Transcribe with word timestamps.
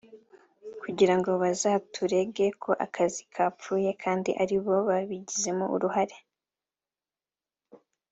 kugira 0.81 1.13
ngo 1.19 1.31
bazaturege 1.43 2.45
ko 2.63 2.71
akazi 2.85 3.21
kapfuye 3.35 3.89
kandi 4.03 4.31
ari 4.43 4.57
bo 4.63 4.75
babigizemo 4.87 5.65
uruhare 5.75 6.17